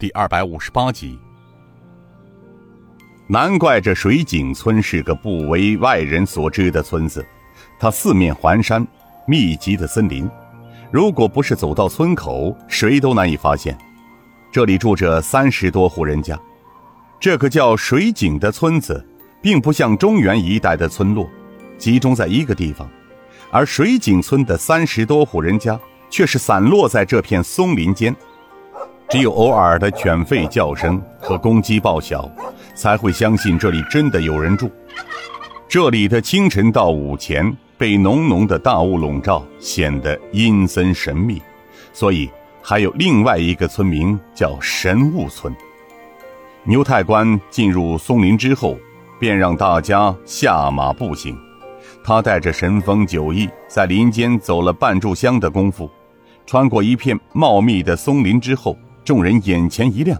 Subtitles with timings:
[0.00, 1.18] 第二百五十八集。
[3.26, 7.22] 难怪这水井村是个不为外人所知的村子，
[7.78, 8.84] 它四面环山，
[9.26, 10.26] 密集的森林。
[10.90, 13.76] 如果不是走到村口，谁都难以发现。
[14.50, 16.40] 这里住着三十多户人家。
[17.20, 19.06] 这个叫水井的村子，
[19.42, 21.28] 并不像中原一带的村落，
[21.76, 22.88] 集中在一个地方，
[23.50, 25.78] 而水井村的三十多户人家
[26.08, 28.16] 却是散落在这片松林间。
[29.10, 32.30] 只有偶尔的犬吠叫声和公鸡报晓，
[32.74, 34.70] 才会相信这里真的有人住。
[35.68, 37.56] 这里的清晨到午前。
[37.80, 41.40] 被浓浓的大雾笼罩，显得阴森神秘，
[41.94, 42.28] 所以
[42.60, 45.50] 还有另外一个村名叫神雾村。
[46.64, 48.76] 牛太官进入松林之后，
[49.18, 51.34] 便让大家下马步行。
[52.04, 55.90] 他带着神风九翼，在林间走了半炷香的功夫，
[56.44, 58.76] 穿过一片茂密的松林之后，
[59.10, 60.16] 众人眼前一亮，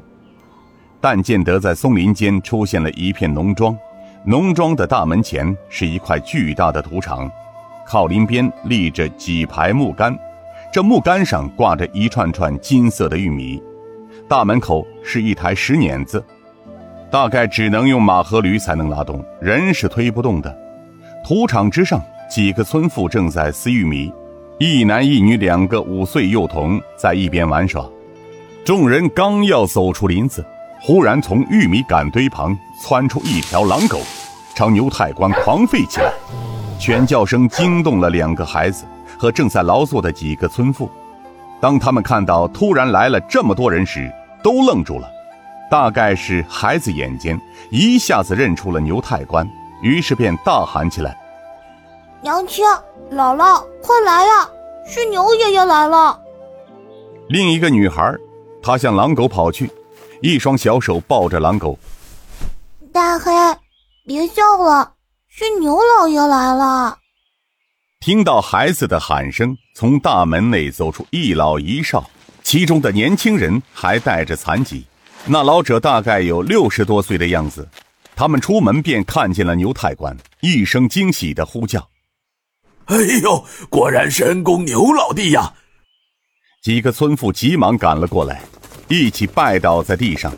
[1.00, 3.78] 但见得在松林间出现了一片农庄，
[4.24, 7.30] 农庄的大门前是一块巨大的土场。
[7.86, 10.18] 靠林边立着几排木杆，
[10.72, 13.62] 这木杆上挂着一串串金色的玉米。
[14.28, 16.20] 大门口是一台石碾子，
[17.12, 20.52] 大概只能用马和驴才能拉动，人是推不动的。
[21.24, 24.12] 土场之上，几个村妇正在撕玉米，
[24.58, 27.88] 一男一女两个五岁幼童在一边玩耍。
[28.64, 30.44] 众人刚要走出林子，
[30.82, 34.00] 忽然从玉米杆堆旁窜出一条狼狗，
[34.54, 36.12] 朝牛太官狂吠起来。
[36.78, 38.84] 犬叫声惊动了两个孩子
[39.18, 40.90] 和正在劳作的几个村妇。
[41.58, 45.10] 当他们看到突然来了这么多人时，都愣住了。
[45.70, 49.48] 大概是孩子眼尖，一下子认出了牛太官，
[49.82, 51.16] 于是便大喊起来
[52.20, 52.64] ：“娘亲，
[53.10, 54.48] 姥姥，快来呀！
[54.86, 56.18] 是牛爷爷来了！”
[57.28, 58.12] 另一个女孩，
[58.62, 59.70] 她向狼狗跑去，
[60.22, 61.78] 一双小手抱着狼狗
[62.92, 63.32] ：“大黑，
[64.06, 64.94] 别叫了。”
[65.32, 66.98] 是牛老爷来了。
[68.00, 72.10] 听到孩子的喊声，从大门内走出一老一少，
[72.42, 74.84] 其中的年轻人还带着残疾。
[75.26, 77.68] 那老者大概有六十多岁的样子。
[78.16, 81.88] 他们出门便看见了牛太官，一声惊喜的呼叫
[82.86, 85.54] ：“哎呦，果然是恩公牛老弟呀！”
[86.60, 88.42] 几个村妇急忙赶了过来，
[88.90, 90.32] 一起拜倒在地上：“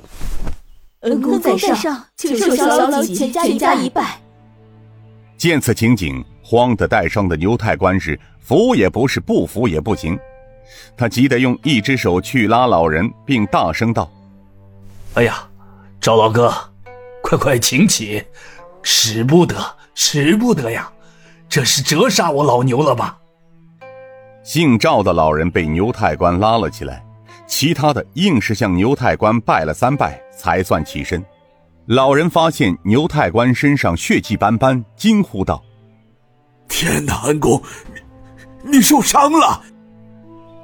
[1.01, 4.21] 恩公在上，请受小老几全家一拜。”
[5.39, 10.19] 见此情景，慌得带伤的牛太官是扶也不是，不扶也不行。
[10.95, 14.11] 他急得用一只手去拉老人，并大声道
[15.15, 15.49] ：“哎呀，
[15.99, 16.53] 赵老哥，
[17.23, 18.23] 快快请起！
[18.83, 19.57] 使不得，
[19.95, 20.93] 使不得呀！
[21.49, 23.17] 这是折杀我老牛了吧？”
[24.45, 27.03] 姓赵的老人被牛太官拉了起来，
[27.47, 31.23] 其他的硬是向牛太官拜了三拜，才算起身。
[31.87, 35.63] 老人发现牛太官身上血迹斑斑，惊呼道
[36.69, 37.61] ：“天哪，恩公，
[38.63, 39.63] 你你受伤了！”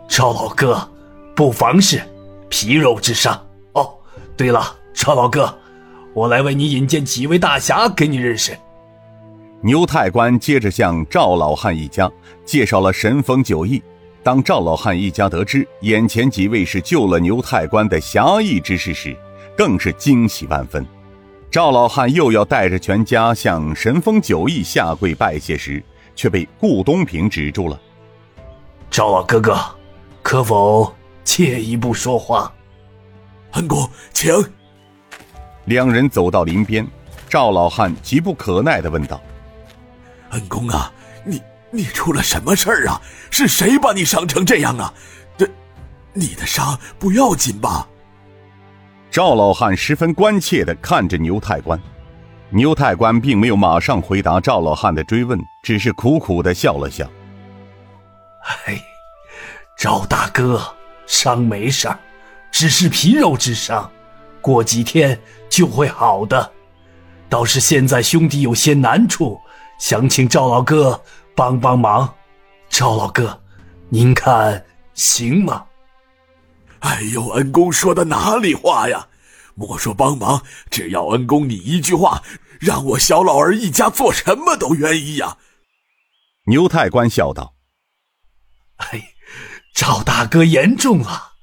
[0.09, 0.89] 赵老哥，
[1.35, 2.01] 不妨事，
[2.49, 3.35] 皮肉之伤。
[3.75, 3.93] 哦，
[4.37, 5.59] 对了，赵老哥，
[6.15, 8.57] 我来为你引荐几位大侠给你认识。
[9.61, 12.11] 牛太官接着向赵老汉一家
[12.45, 13.83] 介绍了神风九翼。
[14.23, 19.17] 当赵老汉一家得知眼前几位是救了牛太官的侠义之士时，
[19.57, 20.87] 更是惊喜万分。
[21.51, 25.83] 赵老汉又要带着全家向神风九翼下跪拜谢时，
[26.15, 27.81] 却被顾东平止住了。
[28.91, 29.59] 赵老哥哥，
[30.23, 32.53] 可否借一步说话？
[33.53, 34.35] 恩公，请。
[35.65, 36.87] 两人走到林边，
[37.31, 39.21] 赵老汉急不可耐的问道
[40.33, 40.93] ：“恩公啊，
[41.25, 41.41] 你
[41.71, 43.01] 你出了什么事儿啊？
[43.31, 44.93] 是谁把你伤成这样啊？
[45.37, 45.49] 这，
[46.13, 47.87] 你的伤不要紧吧？”
[49.11, 51.81] 赵老汉十分关切的看着牛太官，
[52.51, 57.09] 牛太官并没有马上回答赵老汉的追问，只是苦苦的笑了笑。
[58.67, 58.81] 哎，
[59.77, 60.63] 赵大哥，
[61.07, 61.99] 伤没事儿，
[62.51, 63.91] 只是皮肉之伤，
[64.41, 65.19] 过几天
[65.51, 66.53] 就会好的。
[67.29, 69.39] 倒是现在兄弟有些难处，
[69.79, 71.01] 想请赵老哥
[71.39, 72.13] 帮帮忙。
[72.69, 73.41] 赵老哥，
[73.91, 75.65] 您看行吗？
[76.81, 79.07] 哎呦，恩公说的哪里话呀？
[79.55, 82.25] 莫说帮忙，只要恩公你一句话，
[82.59, 85.37] 让我小老儿一家做什么都愿意呀。
[86.47, 87.55] 牛太官笑道
[88.91, 89.11] ：“哎，
[89.73, 91.35] 赵大哥言重了，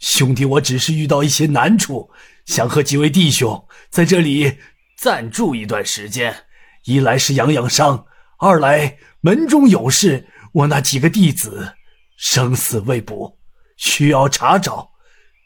[0.00, 2.10] 兄弟我只是遇到一些难处，
[2.44, 4.58] 想和几位弟兄在这里
[4.98, 6.46] 暂住一段时间。
[6.86, 8.06] 一来是养养伤，
[8.38, 11.76] 二来门中有事，我那几个弟子
[12.18, 13.38] 生死未卜。”
[13.78, 14.90] 需要查找，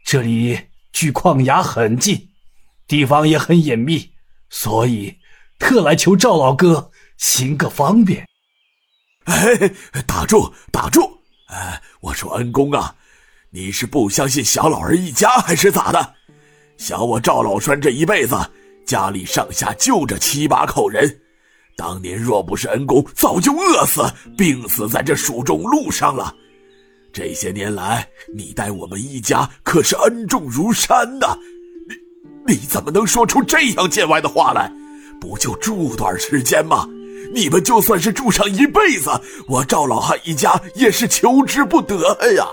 [0.04, 0.58] 这里
[0.92, 2.28] 距旷崖很近，
[2.88, 4.10] 地方也很隐秘，
[4.50, 5.16] 所以
[5.60, 8.26] 特来求赵老哥行个方便。
[9.24, 9.72] 哎，
[10.06, 11.20] 打住，打住！
[11.46, 12.96] 哎，我说恩公啊，
[13.50, 16.14] 你是不相信小老儿一家，还是咋的？
[16.76, 18.36] 想我赵老栓这一辈子，
[18.84, 21.22] 家里上下就这七八口人，
[21.78, 24.02] 当年若不是恩公，早就饿死、
[24.36, 26.34] 病死在这蜀中路上了。
[27.12, 31.38] 这些年来，你待我们一家可是恩重如山呐！
[32.44, 34.72] 你你怎么能说出这样见外的话来？
[35.20, 36.84] 不就住段时间吗？
[37.32, 39.08] 你们就算是住上一辈子，
[39.46, 41.96] 我赵老汉一家也是求之不得
[42.32, 42.44] 呀。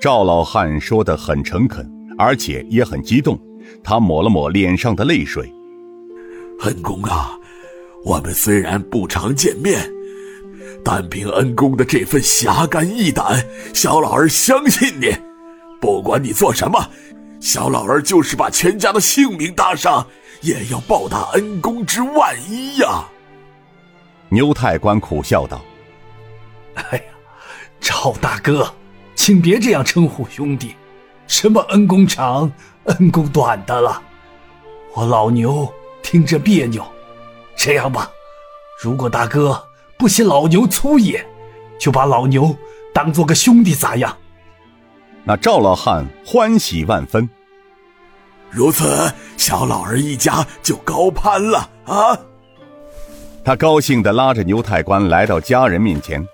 [0.00, 3.40] 赵老汉说的很诚恳，而且也很激动。
[3.84, 5.48] 他抹了抹脸上的泪水。
[6.62, 7.38] 恩公啊，
[8.04, 9.90] 我们虽然不常见面。
[10.82, 13.44] 但凭恩公的这份侠肝义胆，
[13.74, 15.14] 小老儿相信你。
[15.78, 16.88] 不管你做什么，
[17.38, 20.06] 小老儿就是把全家的性命搭上，
[20.40, 23.04] 也要报答恩公之万一呀。
[24.30, 25.60] 牛太官苦笑道
[26.76, 27.04] ：“哎呀，
[27.78, 28.72] 赵大哥，
[29.14, 30.74] 请别这样称呼兄弟，
[31.26, 32.50] 什么恩公长、
[32.84, 34.02] 恩公短的了，
[34.94, 35.70] 我老牛
[36.02, 36.82] 听着别扭。
[37.62, 38.10] 这样吧，
[38.82, 39.62] 如果大哥……”
[40.00, 41.22] 不嫌老牛粗野，
[41.78, 42.56] 就把老牛
[42.94, 44.16] 当做个兄弟咋样？
[45.24, 47.28] 那赵老汉欢喜万分。
[48.48, 52.18] 如此，小老儿一家就高攀了啊！
[53.44, 56.26] 他高兴的拉着牛太官来到家人面前。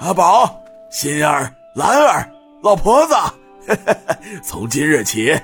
[0.00, 2.30] 阿宝、心儿、兰儿、
[2.62, 3.14] 老婆子，
[4.44, 5.34] 从今日起，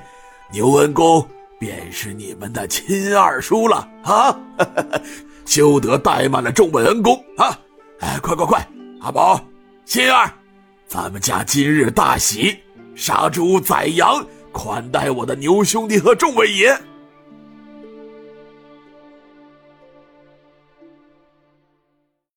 [0.51, 1.27] 牛文公
[1.59, 4.39] 便是你们的亲二叔了啊！
[5.45, 7.59] 休得怠慢了众位恩公啊！
[7.99, 8.69] 哎，快快快，
[9.01, 9.39] 阿宝、
[9.85, 10.31] 心儿，
[10.87, 12.57] 咱们家今日大喜，
[12.95, 16.77] 杀猪宰羊，款待我的牛兄弟和众位爷。